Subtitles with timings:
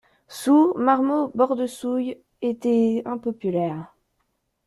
[0.27, 3.93] Soult, Marmont, Bordesoulle étaient impopulaires.